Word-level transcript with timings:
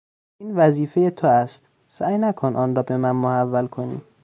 این 0.37 0.55
وظیفهی 0.55 1.11
تو 1.11 1.27
است، 1.27 1.63
سعی 1.87 2.17
نکن 2.17 2.55
آن 2.55 2.75
را 2.75 2.83
به 2.83 2.97
من 2.97 3.11
محول 3.11 3.67
کنی! 3.67 4.01